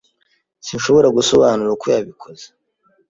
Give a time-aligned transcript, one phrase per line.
[0.67, 2.45] Sinshobora gusobanura uko yabikoze.